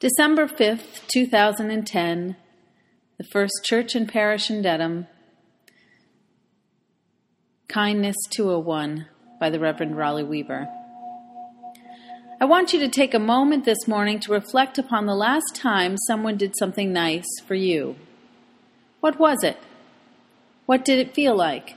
December 0.00 0.46
5th, 0.46 1.06
2010, 1.12 2.34
the 3.18 3.24
First 3.24 3.52
Church 3.64 3.94
and 3.94 4.08
Parish 4.08 4.48
in 4.48 4.62
Dedham, 4.62 5.08
Kindness 7.68 8.16
201 8.30 9.08
by 9.38 9.50
the 9.50 9.60
Reverend 9.60 9.98
Rali 9.98 10.22
Weaver. 10.24 10.70
I 12.40 12.46
want 12.46 12.72
you 12.72 12.78
to 12.78 12.88
take 12.88 13.12
a 13.12 13.18
moment 13.18 13.66
this 13.66 13.86
morning 13.86 14.18
to 14.20 14.32
reflect 14.32 14.78
upon 14.78 15.04
the 15.04 15.14
last 15.14 15.54
time 15.54 15.98
someone 16.06 16.38
did 16.38 16.56
something 16.56 16.94
nice 16.94 17.28
for 17.46 17.54
you. 17.54 17.96
What 19.00 19.18
was 19.18 19.44
it? 19.44 19.58
What 20.64 20.82
did 20.82 20.98
it 20.98 21.14
feel 21.14 21.36
like? 21.36 21.76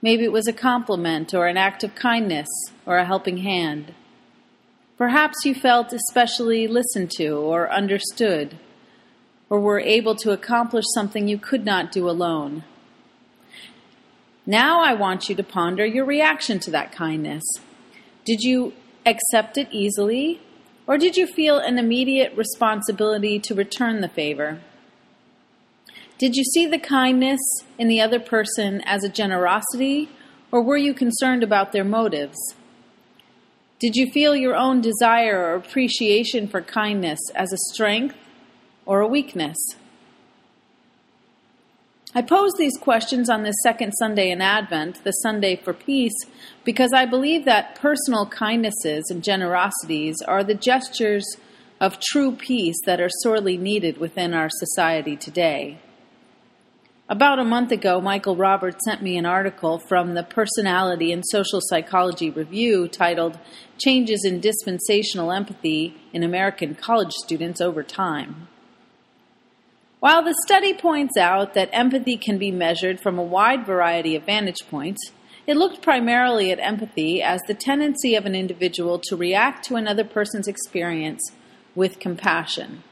Maybe 0.00 0.24
it 0.24 0.32
was 0.32 0.48
a 0.48 0.54
compliment 0.54 1.34
or 1.34 1.48
an 1.48 1.58
act 1.58 1.84
of 1.84 1.94
kindness 1.94 2.48
or 2.86 2.96
a 2.96 3.04
helping 3.04 3.36
hand. 3.36 3.92
Perhaps 4.98 5.44
you 5.44 5.54
felt 5.54 5.92
especially 5.92 6.66
listened 6.66 7.12
to 7.12 7.36
or 7.36 7.72
understood, 7.72 8.58
or 9.48 9.60
were 9.60 9.78
able 9.78 10.16
to 10.16 10.32
accomplish 10.32 10.84
something 10.92 11.28
you 11.28 11.38
could 11.38 11.64
not 11.64 11.92
do 11.92 12.10
alone. 12.10 12.64
Now 14.44 14.82
I 14.82 14.94
want 14.94 15.28
you 15.28 15.36
to 15.36 15.42
ponder 15.44 15.86
your 15.86 16.04
reaction 16.04 16.58
to 16.60 16.72
that 16.72 16.90
kindness. 16.90 17.44
Did 18.24 18.40
you 18.40 18.72
accept 19.06 19.56
it 19.56 19.68
easily, 19.70 20.40
or 20.84 20.98
did 20.98 21.16
you 21.16 21.28
feel 21.28 21.58
an 21.58 21.78
immediate 21.78 22.36
responsibility 22.36 23.38
to 23.38 23.54
return 23.54 24.00
the 24.00 24.08
favor? 24.08 24.58
Did 26.18 26.34
you 26.34 26.42
see 26.42 26.66
the 26.66 26.78
kindness 26.78 27.38
in 27.78 27.86
the 27.86 28.00
other 28.00 28.18
person 28.18 28.80
as 28.84 29.04
a 29.04 29.08
generosity, 29.08 30.08
or 30.50 30.60
were 30.60 30.76
you 30.76 30.92
concerned 30.92 31.44
about 31.44 31.70
their 31.70 31.84
motives? 31.84 32.56
Did 33.80 33.94
you 33.94 34.10
feel 34.10 34.34
your 34.34 34.56
own 34.56 34.80
desire 34.80 35.38
or 35.38 35.54
appreciation 35.54 36.48
for 36.48 36.60
kindness 36.60 37.20
as 37.36 37.52
a 37.52 37.72
strength 37.72 38.16
or 38.84 39.00
a 39.00 39.06
weakness? 39.06 39.56
I 42.12 42.22
pose 42.22 42.54
these 42.58 42.76
questions 42.76 43.30
on 43.30 43.44
this 43.44 43.54
second 43.62 43.92
Sunday 43.92 44.30
in 44.30 44.40
Advent, 44.40 45.04
the 45.04 45.12
Sunday 45.12 45.54
for 45.54 45.72
Peace, 45.72 46.16
because 46.64 46.92
I 46.92 47.06
believe 47.06 47.44
that 47.44 47.76
personal 47.76 48.26
kindnesses 48.26 49.10
and 49.10 49.22
generosities 49.22 50.16
are 50.26 50.42
the 50.42 50.54
gestures 50.54 51.36
of 51.80 52.00
true 52.00 52.32
peace 52.32 52.80
that 52.84 53.00
are 53.00 53.10
sorely 53.22 53.56
needed 53.56 53.98
within 53.98 54.34
our 54.34 54.48
society 54.50 55.16
today. 55.16 55.78
About 57.10 57.38
a 57.38 57.44
month 57.44 57.72
ago, 57.72 58.02
Michael 58.02 58.36
Roberts 58.36 58.84
sent 58.84 59.00
me 59.00 59.16
an 59.16 59.24
article 59.24 59.78
from 59.78 60.12
the 60.12 60.22
Personality 60.22 61.10
and 61.10 61.24
Social 61.26 61.58
Psychology 61.62 62.28
Review 62.28 62.86
titled 62.86 63.38
Changes 63.78 64.26
in 64.26 64.42
Dispositional 64.42 65.34
Empathy 65.34 65.96
in 66.12 66.22
American 66.22 66.74
College 66.74 67.12
Students 67.24 67.62
Over 67.62 67.82
Time. 67.82 68.48
While 70.00 70.22
the 70.22 70.36
study 70.44 70.74
points 70.74 71.16
out 71.16 71.54
that 71.54 71.70
empathy 71.72 72.18
can 72.18 72.36
be 72.36 72.50
measured 72.50 73.00
from 73.00 73.18
a 73.18 73.22
wide 73.22 73.64
variety 73.64 74.14
of 74.14 74.26
vantage 74.26 74.68
points, 74.68 75.10
it 75.46 75.56
looked 75.56 75.80
primarily 75.80 76.52
at 76.52 76.60
empathy 76.60 77.22
as 77.22 77.40
the 77.46 77.54
tendency 77.54 78.16
of 78.16 78.26
an 78.26 78.34
individual 78.34 78.98
to 79.04 79.16
react 79.16 79.64
to 79.64 79.76
another 79.76 80.04
person's 80.04 80.46
experience 80.46 81.32
with 81.74 82.00
compassion. 82.00 82.82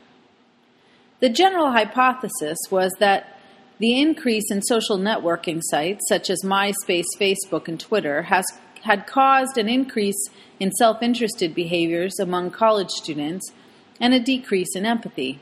The 1.20 1.28
general 1.28 1.72
hypothesis 1.72 2.56
was 2.70 2.92
that 2.98 3.35
the 3.78 4.00
increase 4.00 4.50
in 4.50 4.62
social 4.62 4.98
networking 4.98 5.60
sites 5.62 6.06
such 6.08 6.30
as 6.30 6.42
MySpace, 6.42 7.04
Facebook, 7.18 7.68
and 7.68 7.78
Twitter 7.78 8.22
has 8.22 8.44
had 8.82 9.06
caused 9.06 9.58
an 9.58 9.68
increase 9.68 10.28
in 10.58 10.70
self 10.72 11.02
interested 11.02 11.54
behaviors 11.54 12.18
among 12.18 12.50
college 12.50 12.90
students 12.90 13.52
and 14.00 14.14
a 14.14 14.20
decrease 14.20 14.74
in 14.74 14.86
empathy. 14.86 15.40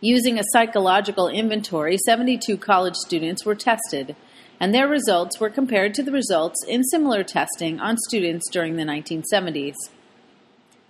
Using 0.00 0.38
a 0.38 0.44
psychological 0.52 1.28
inventory, 1.28 1.96
72 1.96 2.56
college 2.56 2.96
students 2.96 3.44
were 3.44 3.54
tested, 3.54 4.16
and 4.58 4.74
their 4.74 4.88
results 4.88 5.38
were 5.38 5.50
compared 5.50 5.94
to 5.94 6.02
the 6.02 6.12
results 6.12 6.64
in 6.66 6.82
similar 6.84 7.22
testing 7.22 7.78
on 7.78 7.96
students 8.08 8.50
during 8.50 8.76
the 8.76 8.84
1970s. 8.84 9.74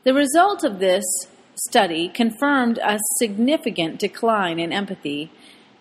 The 0.05 0.15
result 0.15 0.65
of 0.65 0.79
this 0.79 1.05
study 1.55 2.09
confirmed 2.09 2.79
a 2.79 2.99
significant 3.19 3.99
decline 3.99 4.59
in 4.59 4.73
empathy 4.73 5.31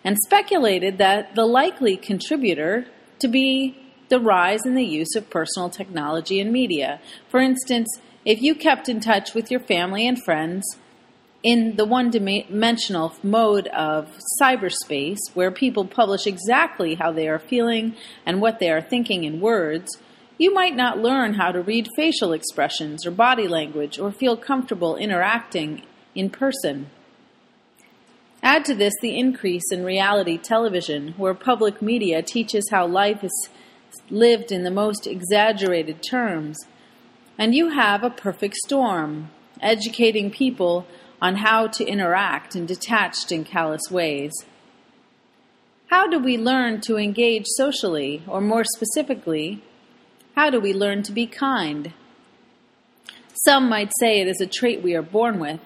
and 0.04 0.16
speculated 0.24 0.98
that 0.98 1.34
the 1.34 1.44
likely 1.44 1.96
contributor 1.96 2.86
to 3.20 3.28
be 3.28 3.76
the 4.08 4.20
rise 4.20 4.66
in 4.66 4.74
the 4.74 4.84
use 4.84 5.14
of 5.16 5.30
personal 5.30 5.70
technology 5.70 6.40
and 6.40 6.52
media. 6.52 7.00
For 7.28 7.40
instance, 7.40 7.88
if 8.24 8.42
you 8.42 8.54
kept 8.54 8.88
in 8.88 9.00
touch 9.00 9.34
with 9.34 9.50
your 9.50 9.60
family 9.60 10.06
and 10.06 10.22
friends 10.22 10.64
in 11.42 11.76
the 11.76 11.84
one 11.84 12.10
dimensional 12.10 13.14
mode 13.22 13.66
of 13.68 14.16
cyberspace, 14.40 15.18
where 15.34 15.50
people 15.50 15.84
publish 15.84 16.26
exactly 16.26 16.94
how 16.94 17.10
they 17.10 17.26
are 17.28 17.38
feeling 17.38 17.96
and 18.24 18.40
what 18.40 18.60
they 18.60 18.70
are 18.70 18.80
thinking 18.80 19.24
in 19.24 19.40
words, 19.40 19.98
you 20.38 20.52
might 20.52 20.76
not 20.76 20.98
learn 20.98 21.34
how 21.34 21.50
to 21.50 21.60
read 21.60 21.88
facial 21.96 22.32
expressions 22.32 23.06
or 23.06 23.10
body 23.10 23.48
language 23.48 23.98
or 23.98 24.12
feel 24.12 24.36
comfortable 24.36 24.96
interacting 24.96 25.82
in 26.14 26.30
person. 26.30 26.90
Add 28.42 28.64
to 28.64 28.74
this 28.74 28.94
the 29.00 29.16
increase 29.16 29.70
in 29.70 29.84
reality 29.84 30.36
television, 30.36 31.14
where 31.16 31.34
public 31.34 31.80
media 31.80 32.22
teaches 32.22 32.68
how 32.70 32.86
life 32.86 33.22
is 33.22 33.48
lived 34.10 34.50
in 34.50 34.64
the 34.64 34.70
most 34.70 35.06
exaggerated 35.06 36.02
terms, 36.02 36.58
and 37.38 37.54
you 37.54 37.70
have 37.70 38.02
a 38.02 38.10
perfect 38.10 38.56
storm, 38.56 39.30
educating 39.60 40.30
people 40.30 40.86
on 41.20 41.36
how 41.36 41.68
to 41.68 41.86
interact 41.86 42.56
in 42.56 42.66
detached 42.66 43.30
and 43.30 43.46
callous 43.46 43.90
ways. 43.90 44.32
How 45.86 46.08
do 46.08 46.18
we 46.18 46.36
learn 46.36 46.80
to 46.82 46.96
engage 46.96 47.46
socially, 47.46 48.22
or 48.26 48.40
more 48.40 48.64
specifically, 48.64 49.62
how 50.34 50.50
do 50.50 50.58
we 50.58 50.72
learn 50.72 51.04
to 51.04 51.12
be 51.12 51.26
kind? 51.26 51.92
Some 53.44 53.68
might 53.68 53.92
say 54.00 54.20
it 54.20 54.26
is 54.26 54.40
a 54.40 54.46
trait 54.46 54.82
we 54.82 54.94
are 54.94 55.02
born 55.02 55.38
with, 55.38 55.60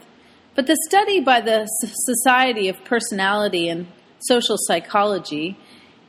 but 0.57 0.67
the 0.67 0.79
study 0.89 1.21
by 1.21 1.43
the 1.43 1.67
Society 1.67 2.71
of 2.71 2.83
Personality 2.85 3.69
and 3.69 3.87
Social 4.21 4.57
Psychology 4.59 5.59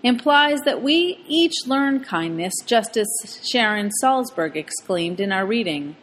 implies 0.04 0.62
that 0.62 0.82
we 0.82 1.22
each 1.28 1.68
learn 1.68 2.02
kindness, 2.02 2.54
just 2.66 2.96
as 2.96 3.42
Sharon 3.44 3.92
Salzberg 4.02 4.56
exclaimed 4.56 5.20
in 5.20 5.34
our 5.34 5.46
reading. 5.46 5.98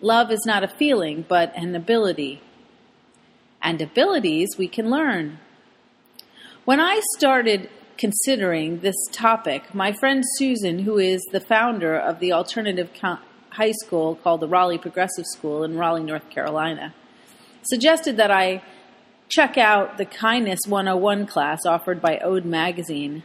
Love 0.00 0.30
is 0.30 0.44
not 0.46 0.64
a 0.64 0.68
feeling, 0.68 1.26
but 1.28 1.52
an 1.54 1.76
ability. 1.76 2.40
And 3.60 3.82
abilities 3.82 4.56
we 4.56 4.66
can 4.66 4.88
learn. 4.88 5.38
When 6.64 6.80
I 6.80 7.02
started 7.16 7.68
considering 7.98 8.80
this 8.80 8.96
topic, 9.12 9.74
my 9.74 9.92
friend 9.92 10.24
Susan, 10.36 10.78
who 10.80 10.96
is 10.96 11.20
the 11.32 11.40
founder 11.40 11.98
of 11.98 12.20
the 12.20 12.32
alternative 12.32 12.90
high 13.50 13.72
school 13.72 14.14
called 14.14 14.40
the 14.40 14.48
Raleigh 14.48 14.78
Progressive 14.78 15.26
School 15.26 15.64
in 15.64 15.76
Raleigh, 15.76 16.04
North 16.04 16.30
Carolina, 16.30 16.94
suggested 17.68 18.16
that 18.16 18.30
I 18.30 18.62
check 19.28 19.58
out 19.58 19.98
the 19.98 20.06
Kindness 20.06 20.60
101 20.66 21.26
class 21.26 21.66
offered 21.66 22.00
by 22.00 22.18
Ode 22.18 22.46
Magazine. 22.46 23.22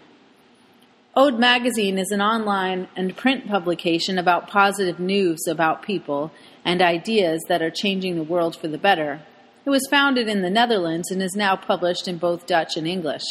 Ode 1.16 1.40
Magazine 1.40 1.98
is 1.98 2.12
an 2.12 2.22
online 2.22 2.90
and 2.96 3.16
print 3.16 3.48
publication 3.48 4.18
about 4.18 4.50
positive 4.50 5.00
news 5.00 5.48
about 5.48 5.82
people 5.82 6.32
and 6.66 6.82
ideas 6.82 7.42
that 7.48 7.62
are 7.62 7.72
changing 7.72 8.16
the 8.16 8.24
world 8.24 8.56
for 8.56 8.68
the 8.68 8.78
better. 8.78 9.22
It 9.66 9.70
was 9.70 9.88
founded 9.90 10.28
in 10.28 10.42
the 10.42 10.50
Netherlands 10.50 11.10
and 11.10 11.24
is 11.24 11.36
now 11.38 11.56
published 11.56 12.10
in 12.10 12.18
both 12.18 12.46
Dutch 12.46 12.76
and 12.76 12.86
English. 12.86 13.24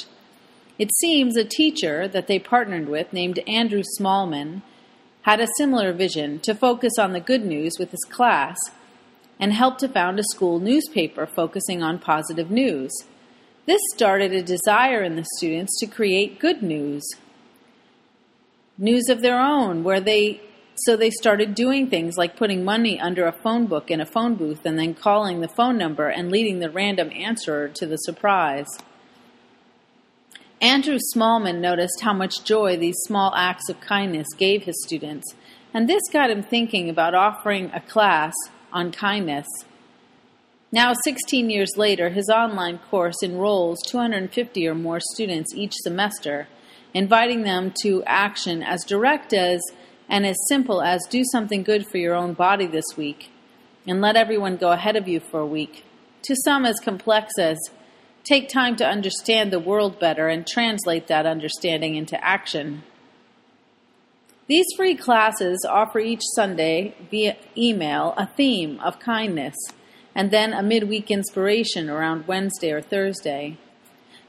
It 0.78 0.94
seems 0.96 1.36
a 1.36 1.44
teacher 1.44 2.08
that 2.08 2.26
they 2.26 2.38
partnered 2.38 2.88
with, 2.88 3.12
named 3.12 3.38
Andrew 3.46 3.82
Smallman, 3.98 4.62
had 5.22 5.40
a 5.40 5.48
similar 5.58 5.92
vision 5.92 6.40
to 6.40 6.54
focus 6.54 6.92
on 6.98 7.12
the 7.12 7.20
good 7.20 7.44
news 7.44 7.74
with 7.78 7.90
his 7.90 8.04
class 8.08 8.56
and 9.42 9.52
helped 9.52 9.80
to 9.80 9.88
found 9.88 10.20
a 10.20 10.24
school 10.30 10.60
newspaper 10.60 11.26
focusing 11.26 11.82
on 11.82 11.98
positive 11.98 12.48
news. 12.48 12.92
This 13.66 13.80
started 13.92 14.32
a 14.32 14.40
desire 14.40 15.02
in 15.02 15.16
the 15.16 15.26
students 15.36 15.80
to 15.80 15.86
create 15.88 16.38
good 16.38 16.62
news, 16.62 17.02
news 18.78 19.08
of 19.08 19.20
their 19.20 19.40
own, 19.40 19.82
where 19.82 20.00
they 20.00 20.40
so 20.86 20.96
they 20.96 21.10
started 21.10 21.56
doing 21.56 21.90
things 21.90 22.16
like 22.16 22.36
putting 22.36 22.64
money 22.64 23.00
under 23.00 23.26
a 23.26 23.32
phone 23.42 23.66
book 23.66 23.90
in 23.90 24.00
a 24.00 24.06
phone 24.06 24.36
booth 24.36 24.64
and 24.64 24.78
then 24.78 24.94
calling 24.94 25.40
the 25.40 25.48
phone 25.48 25.76
number 25.76 26.08
and 26.08 26.30
leading 26.30 26.60
the 26.60 26.70
random 26.70 27.10
answerer 27.10 27.68
to 27.68 27.84
the 27.84 27.96
surprise. 27.96 28.68
Andrew 30.60 30.98
Smallman 31.14 31.60
noticed 31.60 32.00
how 32.00 32.12
much 32.12 32.44
joy 32.44 32.76
these 32.76 32.96
small 33.06 33.34
acts 33.34 33.68
of 33.68 33.80
kindness 33.80 34.28
gave 34.38 34.62
his 34.62 34.80
students, 34.84 35.34
and 35.74 35.88
this 35.88 36.02
got 36.12 36.30
him 36.30 36.44
thinking 36.44 36.88
about 36.88 37.14
offering 37.14 37.72
a 37.74 37.80
class 37.80 38.32
on 38.72 38.92
kindness. 38.92 39.46
Now, 40.70 40.94
16 41.04 41.50
years 41.50 41.76
later, 41.76 42.08
his 42.08 42.30
online 42.30 42.78
course 42.78 43.22
enrolls 43.22 43.78
250 43.88 44.66
or 44.66 44.74
more 44.74 45.00
students 45.00 45.54
each 45.54 45.74
semester, 45.74 46.48
inviting 46.94 47.42
them 47.42 47.72
to 47.82 48.02
action 48.04 48.62
as 48.62 48.84
direct 48.84 49.34
as 49.34 49.60
and 50.08 50.26
as 50.26 50.36
simple 50.48 50.82
as 50.82 51.06
do 51.10 51.22
something 51.30 51.62
good 51.62 51.86
for 51.86 51.98
your 51.98 52.14
own 52.14 52.32
body 52.32 52.66
this 52.66 52.96
week. 52.96 53.30
and 53.86 54.00
let 54.00 54.14
everyone 54.14 54.56
go 54.56 54.70
ahead 54.70 54.94
of 54.94 55.08
you 55.08 55.18
for 55.18 55.40
a 55.40 55.46
week. 55.46 55.84
To 56.22 56.36
some, 56.44 56.64
as 56.64 56.78
complex 56.78 57.32
as 57.38 57.58
take 58.24 58.48
time 58.48 58.76
to 58.76 58.86
understand 58.86 59.52
the 59.52 59.58
world 59.58 59.98
better 59.98 60.28
and 60.28 60.46
translate 60.46 61.08
that 61.08 61.26
understanding 61.26 61.96
into 61.96 62.22
action. 62.24 62.84
These 64.52 64.66
free 64.76 64.96
classes 64.96 65.64
offer 65.66 65.98
each 65.98 66.20
Sunday 66.34 66.94
via 67.10 67.36
email 67.56 68.12
a 68.18 68.26
theme 68.26 68.78
of 68.80 69.00
kindness 69.00 69.56
and 70.14 70.30
then 70.30 70.52
a 70.52 70.62
midweek 70.62 71.10
inspiration 71.10 71.88
around 71.88 72.28
Wednesday 72.28 72.70
or 72.70 72.82
Thursday. 72.82 73.56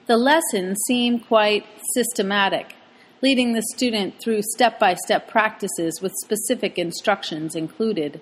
The 0.07 0.15
lessons 0.15 0.79
seem 0.87 1.19
quite 1.19 1.65
systematic, 1.93 2.73
leading 3.21 3.51
the 3.51 3.63
student 3.73 4.21
through 4.21 4.43
step 4.43 4.79
by 4.79 4.93
step 4.93 5.27
practices 5.27 5.99
with 6.01 6.13
specific 6.23 6.77
instructions 6.77 7.53
included. 7.53 8.21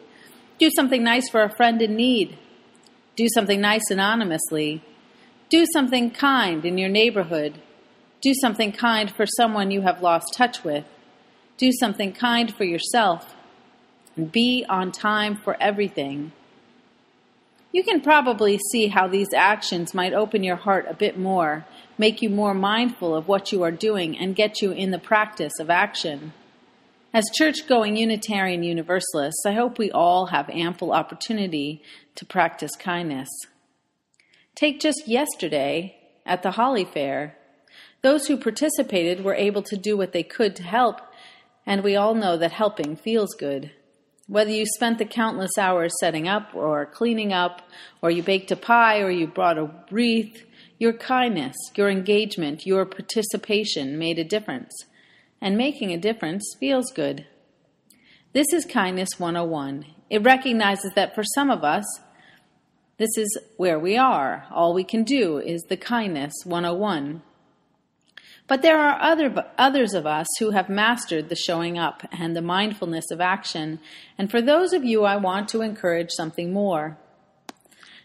Do 0.57 0.71
something 0.75 1.03
nice 1.03 1.29
for 1.29 1.43
a 1.43 1.55
friend 1.55 1.83
in 1.83 1.95
need. 1.95 2.35
Do 3.15 3.27
something 3.31 3.61
nice 3.61 3.91
anonymously. 3.91 4.81
Do 5.49 5.67
something 5.71 6.09
kind 6.09 6.65
in 6.65 6.79
your 6.79 6.89
neighborhood. 6.89 7.61
Do 8.21 8.33
something 8.33 8.71
kind 8.71 9.11
for 9.11 9.27
someone 9.27 9.69
you 9.69 9.81
have 9.81 10.01
lost 10.01 10.33
touch 10.35 10.63
with. 10.63 10.85
Do 11.61 11.71
something 11.71 12.11
kind 12.13 12.51
for 12.51 12.63
yourself. 12.63 13.35
And 14.15 14.31
be 14.31 14.65
on 14.67 14.91
time 14.91 15.35
for 15.35 15.55
everything. 15.61 16.31
You 17.71 17.83
can 17.83 18.01
probably 18.01 18.59
see 18.71 18.87
how 18.87 19.07
these 19.07 19.31
actions 19.31 19.93
might 19.93 20.11
open 20.11 20.43
your 20.43 20.55
heart 20.55 20.87
a 20.89 20.95
bit 20.95 21.19
more, 21.19 21.67
make 21.99 22.19
you 22.23 22.31
more 22.31 22.55
mindful 22.55 23.15
of 23.15 23.27
what 23.27 23.51
you 23.51 23.61
are 23.61 23.69
doing, 23.69 24.17
and 24.17 24.35
get 24.35 24.59
you 24.63 24.71
in 24.71 24.89
the 24.89 24.97
practice 24.97 25.53
of 25.59 25.69
action. 25.69 26.33
As 27.13 27.29
church 27.35 27.67
going 27.67 27.95
Unitarian 27.95 28.63
Universalists, 28.63 29.45
I 29.45 29.53
hope 29.53 29.77
we 29.77 29.91
all 29.91 30.25
have 30.25 30.49
ample 30.49 30.91
opportunity 30.91 31.83
to 32.15 32.25
practice 32.25 32.75
kindness. 32.75 33.29
Take 34.55 34.79
just 34.79 35.07
yesterday 35.07 35.95
at 36.25 36.41
the 36.41 36.51
Holly 36.51 36.85
Fair. 36.85 37.37
Those 38.01 38.25
who 38.25 38.35
participated 38.35 39.23
were 39.23 39.35
able 39.35 39.61
to 39.61 39.77
do 39.77 39.95
what 39.95 40.11
they 40.11 40.23
could 40.23 40.55
to 40.55 40.63
help, 40.63 41.01
and 41.65 41.83
we 41.83 41.95
all 41.95 42.15
know 42.15 42.37
that 42.37 42.51
helping 42.51 42.95
feels 42.95 43.33
good. 43.35 43.71
Whether 44.27 44.51
you 44.51 44.65
spent 44.65 44.97
the 44.97 45.05
countless 45.05 45.57
hours 45.57 45.91
setting 45.99 46.27
up 46.27 46.55
or 46.55 46.85
cleaning 46.85 47.33
up, 47.33 47.61
or 48.01 48.11
you 48.11 48.23
baked 48.23 48.51
a 48.51 48.55
pie 48.55 48.99
or 48.99 49.11
you 49.11 49.27
brought 49.27 49.57
a 49.57 49.69
wreath, 49.89 50.45
your 50.79 50.93
kindness, 50.93 51.55
your 51.75 51.89
engagement, 51.89 52.65
your 52.65 52.85
participation 52.85 53.99
made 53.99 54.17
a 54.17 54.23
difference. 54.23 54.71
And 55.41 55.57
making 55.57 55.91
a 55.91 55.97
difference 55.97 56.43
feels 56.59 56.91
good. 56.91 57.25
This 58.33 58.53
is 58.53 58.63
Kindness 58.63 59.19
101. 59.19 59.85
It 60.09 60.23
recognizes 60.23 60.93
that 60.95 61.13
for 61.13 61.23
some 61.35 61.49
of 61.49 61.63
us, 61.63 61.83
this 62.97 63.17
is 63.17 63.37
where 63.57 63.79
we 63.79 63.97
are. 63.97 64.45
All 64.51 64.73
we 64.73 64.83
can 64.83 65.03
do 65.03 65.39
is 65.39 65.61
the 65.63 65.77
Kindness 65.77 66.33
101. 66.45 67.21
But 68.51 68.63
there 68.63 68.81
are 68.81 69.01
other, 69.01 69.45
others 69.57 69.93
of 69.93 70.05
us 70.05 70.27
who 70.39 70.51
have 70.51 70.67
mastered 70.67 71.29
the 71.29 71.37
showing 71.37 71.77
up 71.77 72.05
and 72.11 72.35
the 72.35 72.41
mindfulness 72.41 73.09
of 73.09 73.21
action, 73.21 73.79
and 74.17 74.29
for 74.29 74.41
those 74.41 74.73
of 74.73 74.83
you, 74.83 75.05
I 75.05 75.15
want 75.15 75.47
to 75.49 75.61
encourage 75.61 76.09
something 76.11 76.51
more. 76.51 76.97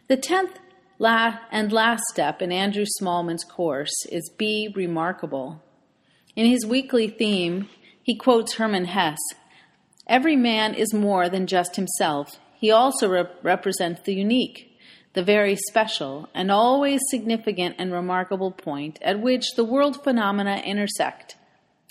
The 0.07 0.17
tenth 0.17 0.61
la- 1.01 1.39
and 1.51 1.73
last 1.73 2.05
step 2.13 2.41
in 2.41 2.53
Andrew 2.53 2.85
Smallman's 2.87 3.43
course 3.43 4.07
is 4.13 4.31
Be 4.39 4.73
Remarkable. 4.73 5.65
In 6.37 6.47
his 6.47 6.65
weekly 6.65 7.09
theme, 7.09 7.69
he 8.05 8.15
quotes 8.15 8.55
Hermann 8.55 8.85
Hesse 8.85 9.35
Every 10.07 10.37
man 10.37 10.75
is 10.75 10.95
more 10.95 11.29
than 11.29 11.49
just 11.49 11.75
himself, 11.75 12.39
he 12.55 12.71
also 12.71 13.09
rep- 13.09 13.41
represents 13.43 14.03
the 14.03 14.15
unique 14.15 14.76
the 15.17 15.25
very 15.25 15.57
special 15.57 16.29
and 16.35 16.53
always 16.53 17.01
significant 17.09 17.75
and 17.79 17.91
remarkable 17.91 18.51
point 18.51 18.99
at 19.01 19.19
which 19.19 19.55
the 19.57 19.65
world 19.65 20.05
phenomena 20.05 20.63
intersect, 20.63 21.37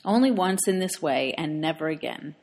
only 0.06 0.30
once 0.30 0.68
in 0.68 0.78
this 0.78 1.02
way 1.02 1.34
and 1.36 1.60
never 1.60 1.88
again. 1.88 2.36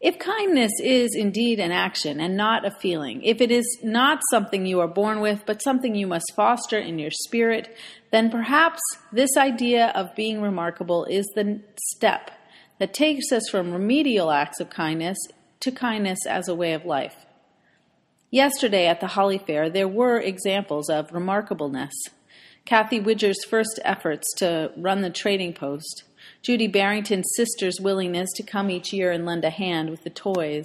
If 0.00 0.18
kindness 0.18 0.72
is 0.82 1.14
indeed 1.14 1.60
an 1.60 1.70
action 1.70 2.20
and 2.20 2.36
not 2.36 2.66
a 2.66 2.72
feeling, 2.72 3.22
if 3.22 3.40
it 3.40 3.52
is 3.52 3.78
not 3.84 4.18
something 4.32 4.66
you 4.66 4.80
are 4.80 4.88
born 4.88 5.20
with 5.20 5.44
but 5.46 5.62
something 5.62 5.94
you 5.94 6.08
must 6.08 6.32
foster 6.34 6.78
in 6.78 6.98
your 6.98 7.12
spirit, 7.12 7.76
then 8.10 8.30
perhaps 8.30 8.80
this 9.12 9.36
idea 9.36 9.92
of 9.94 10.16
being 10.16 10.42
remarkable 10.42 11.04
is 11.04 11.26
the 11.36 11.60
step 11.94 12.32
that 12.80 12.92
takes 12.92 13.30
us 13.30 13.48
from 13.48 13.72
remedial 13.72 14.32
acts 14.32 14.58
of 14.58 14.70
kindness 14.70 15.18
to 15.60 15.70
kindness 15.70 16.26
as 16.26 16.48
a 16.48 16.54
way 16.54 16.72
of 16.72 16.84
life. 16.84 17.26
Yesterday 18.32 18.86
at 18.86 19.00
the 19.00 19.08
Holly 19.08 19.38
Fair, 19.38 19.68
there 19.68 19.88
were 19.88 20.20
examples 20.20 20.88
of 20.88 21.10
remarkableness. 21.10 21.90
Kathy 22.64 23.00
Widger's 23.00 23.44
first 23.44 23.80
efforts 23.84 24.32
to 24.36 24.70
run 24.76 25.00
the 25.00 25.10
trading 25.10 25.52
post, 25.52 26.04
Judy 26.40 26.68
Barrington's 26.68 27.28
sister's 27.34 27.80
willingness 27.80 28.28
to 28.36 28.44
come 28.44 28.70
each 28.70 28.92
year 28.92 29.10
and 29.10 29.26
lend 29.26 29.44
a 29.44 29.50
hand 29.50 29.90
with 29.90 30.04
the 30.04 30.10
toys, 30.10 30.64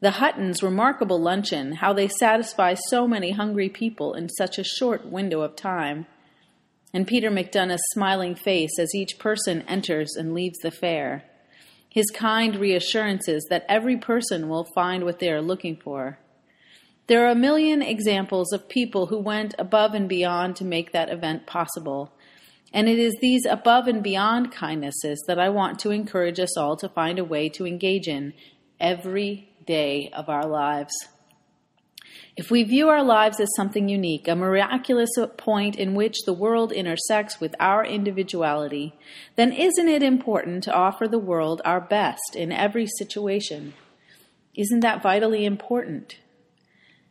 the 0.00 0.12
Huttons' 0.12 0.64
remarkable 0.64 1.20
luncheon, 1.20 1.74
how 1.74 1.92
they 1.92 2.08
satisfy 2.08 2.74
so 2.88 3.06
many 3.06 3.30
hungry 3.30 3.68
people 3.68 4.14
in 4.14 4.28
such 4.28 4.58
a 4.58 4.64
short 4.64 5.06
window 5.06 5.42
of 5.42 5.54
time, 5.54 6.06
and 6.92 7.06
Peter 7.06 7.30
McDonough's 7.30 7.84
smiling 7.92 8.34
face 8.34 8.80
as 8.80 8.96
each 8.96 9.20
person 9.20 9.62
enters 9.68 10.16
and 10.16 10.34
leaves 10.34 10.58
the 10.58 10.72
fair, 10.72 11.22
his 11.88 12.10
kind 12.12 12.56
reassurances 12.56 13.46
that 13.48 13.64
every 13.68 13.96
person 13.96 14.48
will 14.48 14.66
find 14.74 15.04
what 15.04 15.20
they 15.20 15.30
are 15.30 15.40
looking 15.40 15.76
for 15.76 16.18
there 17.06 17.26
are 17.26 17.30
a 17.30 17.34
million 17.34 17.82
examples 17.82 18.52
of 18.52 18.68
people 18.68 19.06
who 19.06 19.18
went 19.18 19.54
above 19.58 19.94
and 19.94 20.08
beyond 20.08 20.56
to 20.56 20.64
make 20.64 20.92
that 20.92 21.10
event 21.10 21.46
possible. 21.46 22.12
And 22.72 22.88
it 22.88 22.98
is 22.98 23.14
these 23.20 23.44
above 23.44 23.86
and 23.86 24.02
beyond 24.02 24.52
kindnesses 24.52 25.22
that 25.26 25.38
I 25.38 25.50
want 25.50 25.78
to 25.80 25.90
encourage 25.90 26.40
us 26.40 26.56
all 26.56 26.76
to 26.78 26.88
find 26.88 27.18
a 27.18 27.24
way 27.24 27.48
to 27.50 27.66
engage 27.66 28.08
in 28.08 28.32
every 28.80 29.50
day 29.66 30.10
of 30.14 30.28
our 30.28 30.46
lives. 30.46 30.94
If 32.36 32.50
we 32.50 32.64
view 32.64 32.88
our 32.88 33.04
lives 33.04 33.38
as 33.38 33.48
something 33.54 33.88
unique, 33.88 34.26
a 34.26 34.34
miraculous 34.34 35.10
point 35.36 35.76
in 35.76 35.94
which 35.94 36.16
the 36.24 36.32
world 36.32 36.72
intersects 36.72 37.40
with 37.40 37.54
our 37.60 37.84
individuality, 37.84 38.94
then 39.36 39.52
isn't 39.52 39.88
it 39.88 40.02
important 40.02 40.64
to 40.64 40.74
offer 40.74 41.06
the 41.06 41.18
world 41.18 41.62
our 41.64 41.80
best 41.80 42.34
in 42.34 42.50
every 42.50 42.86
situation? 42.98 43.74
Isn't 44.56 44.80
that 44.80 45.02
vitally 45.02 45.44
important? 45.44 46.16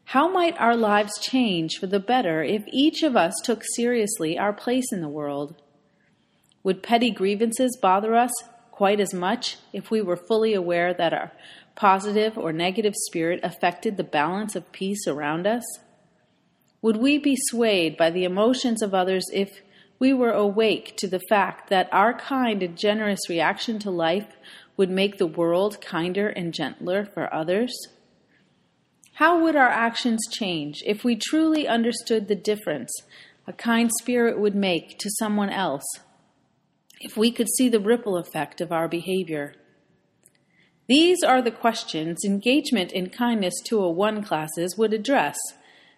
How 0.06 0.28
might 0.28 0.60
our 0.60 0.76
lives 0.76 1.18
change 1.20 1.78
for 1.80 1.88
the 1.88 2.00
better 2.00 2.44
if 2.44 2.64
each 2.68 3.04
of 3.04 3.16
us 3.16 3.34
took 3.44 3.64
seriously 3.76 4.38
our 4.38 4.54
place 4.54 4.92
in 4.92 5.02
the 5.02 5.10
world? 5.10 5.56
Would 6.64 6.84
petty 6.84 7.12
grievances 7.12 7.78
bother 7.82 8.16
us 8.16 8.32
quite 8.72 9.00
as 9.00 9.14
much 9.14 9.58
if 9.72 9.92
we 9.92 10.02
were 10.02 10.16
fully 10.16 10.54
aware 10.54 10.94
that 10.94 11.14
our 11.14 11.32
positive 11.76 12.38
or 12.38 12.54
negative 12.54 12.94
spirit 12.96 13.40
affected 13.44 13.98
the 13.98 14.04
balance 14.04 14.56
of 14.56 14.72
peace 14.72 15.08
around 15.08 15.48
us? 15.48 15.64
Would 16.82 16.98
we 16.98 17.18
be 17.18 17.38
swayed 17.38 17.98
by 17.98 18.10
the 18.10 18.26
emotions 18.26 18.82
of 18.82 18.94
others 18.94 19.26
if 19.34 19.62
we 20.00 20.14
were 20.14 20.32
awake 20.32 20.98
to 20.98 21.08
the 21.08 21.22
fact 21.30 21.70
that 21.70 21.88
our 21.92 22.14
kind 22.14 22.62
and 22.62 22.78
generous 22.78 23.30
reaction 23.30 23.80
to 23.80 23.90
life 23.90 24.28
would 24.76 24.90
make 24.90 25.18
the 25.18 25.28
world 25.28 25.80
kinder 25.82 26.28
and 26.28 26.54
gentler 26.54 27.06
for 27.06 27.34
others? 27.34 27.74
How 29.18 29.44
would 29.44 29.56
our 29.56 29.70
actions 29.70 30.22
change 30.32 30.82
if 30.88 31.04
we 31.04 31.16
truly 31.16 31.68
understood 31.68 32.28
the 32.28 32.36
difference 32.36 32.92
a 33.46 33.54
kind 33.54 33.92
spirit 34.00 34.40
would 34.40 34.56
make 34.56 34.98
to 34.98 35.10
someone 35.20 35.52
else? 35.52 35.84
If 37.00 37.16
we 37.16 37.32
could 37.32 37.48
see 37.50 37.70
the 37.70 37.80
ripple 37.80 38.18
effect 38.18 38.60
of 38.60 38.72
our 38.72 38.88
behavior? 38.88 39.54
These 40.88 41.22
are 41.22 41.44
the 41.44 41.52
questions 41.52 42.26
engagement 42.26 42.92
in 42.92 43.10
kindness 43.10 43.54
201 43.66 44.24
classes 44.24 44.78
would 44.80 44.94
address, 44.94 45.38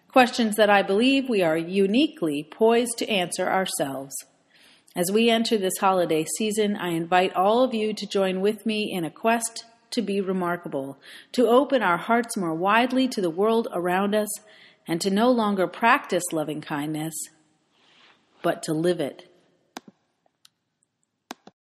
questions 0.08 0.56
that 0.56 0.68
I 0.68 0.82
believe 0.82 1.26
we 1.26 1.42
are 1.42 1.56
uniquely 1.56 2.44
poised 2.44 2.98
to 2.98 3.08
answer 3.08 3.48
ourselves. 3.48 4.14
As 4.94 5.10
we 5.10 5.30
enter 5.30 5.56
this 5.56 5.78
holiday 5.78 6.26
season, 6.36 6.76
I 6.76 6.88
invite 6.88 7.34
all 7.34 7.64
of 7.64 7.72
you 7.72 7.94
to 7.94 8.06
join 8.06 8.42
with 8.42 8.66
me 8.66 8.92
in 8.92 9.04
a 9.04 9.10
quest 9.10 9.64
to 9.90 10.02
be 10.02 10.20
remarkable, 10.20 10.98
to 11.32 11.48
open 11.48 11.82
our 11.82 11.96
hearts 11.96 12.36
more 12.36 12.54
widely 12.54 13.08
to 13.08 13.20
the 13.20 13.30
world 13.30 13.68
around 13.72 14.14
us, 14.14 14.28
and 14.86 15.00
to 15.00 15.10
no 15.10 15.30
longer 15.30 15.66
practice 15.66 16.24
loving 16.32 16.60
kindness, 16.60 17.14
but 18.42 18.62
to 18.62 18.72
live 18.72 19.00
it. 19.00 19.30